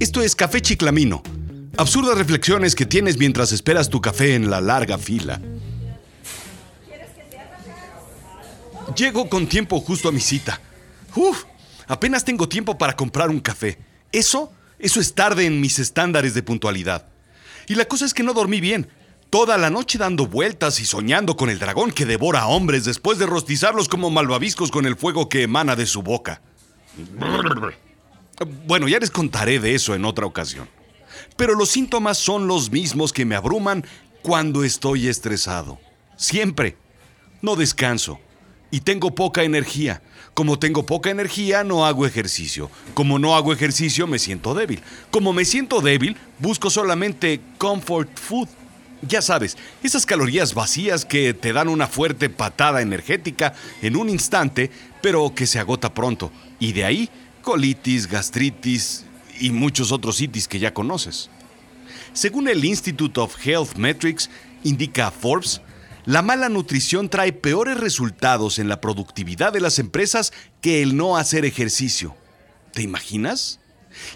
[0.00, 1.22] Esto es Café Chiclamino.
[1.76, 5.40] Absurdas reflexiones que tienes mientras esperas tu café en la larga fila.
[8.96, 10.60] Llego con tiempo justo a mi cita.
[11.14, 11.44] Uf,
[11.86, 13.78] apenas tengo tiempo para comprar un café.
[14.10, 17.06] Eso, eso es tarde en mis estándares de puntualidad.
[17.68, 18.88] Y la cosa es que no dormí bien.
[19.30, 23.18] Toda la noche dando vueltas y soñando con el dragón que devora a hombres después
[23.18, 26.42] de rostizarlos como malvaviscos con el fuego que emana de su boca.
[28.44, 30.68] Bueno, ya les contaré de eso en otra ocasión.
[31.36, 33.84] Pero los síntomas son los mismos que me abruman
[34.22, 35.78] cuando estoy estresado.
[36.16, 36.76] Siempre.
[37.42, 38.20] No descanso.
[38.70, 40.02] Y tengo poca energía.
[40.32, 42.70] Como tengo poca energía, no hago ejercicio.
[42.94, 44.80] Como no hago ejercicio, me siento débil.
[45.10, 48.48] Como me siento débil, busco solamente comfort food.
[49.02, 54.70] Ya sabes, esas calorías vacías que te dan una fuerte patada energética en un instante,
[55.02, 56.32] pero que se agota pronto.
[56.58, 57.10] Y de ahí,
[57.44, 59.04] colitis, gastritis
[59.38, 61.30] y muchos otros itis que ya conoces.
[62.12, 64.30] Según el Institute of Health Metrics,
[64.64, 65.60] indica Forbes,
[66.06, 71.16] la mala nutrición trae peores resultados en la productividad de las empresas que el no
[71.16, 72.16] hacer ejercicio.
[72.72, 73.60] ¿Te imaginas?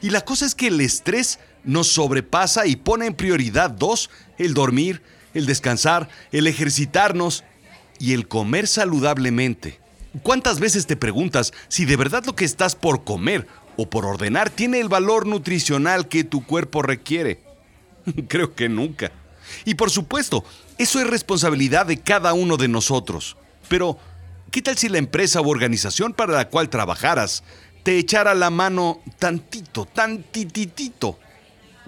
[0.02, 4.54] Y la cosa es que el estrés nos sobrepasa y pone en prioridad dos, el
[4.54, 5.02] dormir,
[5.34, 7.44] el descansar, el ejercitarnos
[7.98, 9.80] y el comer saludablemente.
[10.22, 14.50] ¿Cuántas veces te preguntas si de verdad lo que estás por comer o por ordenar
[14.50, 17.42] tiene el valor nutricional que tu cuerpo requiere?
[18.28, 19.12] Creo que nunca.
[19.64, 20.44] Y por supuesto,
[20.78, 23.36] eso es responsabilidad de cada uno de nosotros.
[23.68, 23.98] Pero,
[24.50, 27.42] ¿qué tal si la empresa u organización para la cual trabajaras
[27.82, 31.18] te echara la mano tantito, tantititito?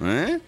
[0.03, 0.39] ¿Eh?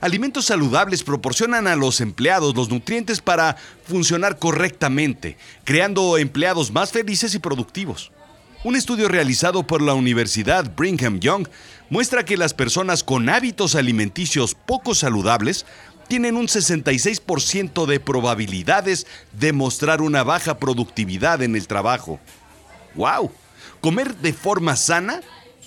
[0.00, 7.34] Alimentos saludables proporcionan a los empleados los nutrientes para funcionar correctamente, creando empleados más felices
[7.34, 8.12] y productivos.
[8.64, 11.48] Un estudio realizado por la Universidad Brigham Young
[11.90, 15.66] muestra que las personas con hábitos alimenticios poco saludables
[16.08, 22.20] tienen un 66% de probabilidades de mostrar una baja productividad en el trabajo.
[22.94, 23.32] ¡Wow!
[23.80, 25.20] Comer de forma sana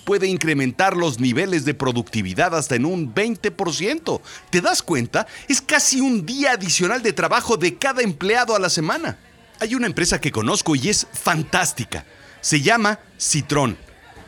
[0.08, 4.22] puede incrementar los niveles de productividad hasta en un 20%.
[4.48, 5.26] ¿Te das cuenta?
[5.48, 9.18] Es casi un día adicional de trabajo de cada empleado a la semana.
[9.60, 12.06] Hay una empresa que conozco y es fantástica.
[12.40, 13.76] Se llama Citrón.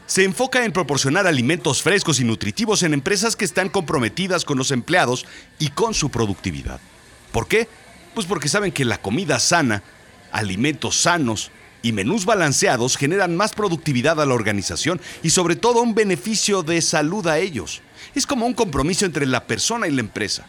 [0.04, 4.72] Se enfoca en proporcionar alimentos frescos y nutritivos en empresas que están comprometidas con los
[4.72, 5.24] empleados
[5.58, 6.78] y con su productividad.
[7.32, 7.68] ¿Por qué?
[8.12, 9.82] Pues porque saben que la comida sana,
[10.30, 11.50] alimentos sanos,
[11.82, 16.80] y menús balanceados generan más productividad a la organización y sobre todo un beneficio de
[16.82, 17.82] salud a ellos.
[18.14, 20.46] Es como un compromiso entre la persona y la empresa.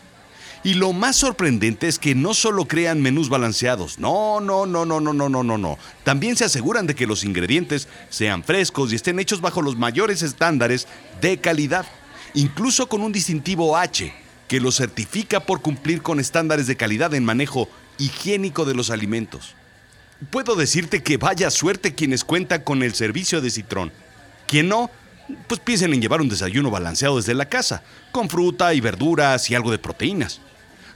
[0.63, 4.99] Y lo más sorprendente es que no solo crean menús balanceados, no, no, no, no,
[5.01, 5.77] no, no, no, no, no.
[6.03, 10.21] También se aseguran de que los ingredientes sean frescos y estén hechos bajo los mayores
[10.21, 10.87] estándares
[11.19, 11.87] de calidad,
[12.35, 14.13] incluso con un distintivo H
[14.47, 17.67] que los certifica por cumplir con estándares de calidad en manejo
[17.97, 19.55] higiénico de los alimentos.
[20.29, 23.91] Puedo decirte que vaya suerte quienes cuentan con el servicio de Citrón.
[24.47, 24.91] Quien no,
[25.47, 29.55] pues piensen en llevar un desayuno balanceado desde la casa, con fruta y verduras y
[29.55, 30.41] algo de proteínas.